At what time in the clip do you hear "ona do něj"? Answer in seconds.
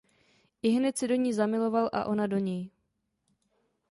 2.05-2.69